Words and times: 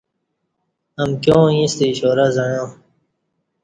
امکیاں 1.01 1.45
ییںستہ 1.55 1.85
اشارہ 1.91 2.25
زعیاں 2.35 2.67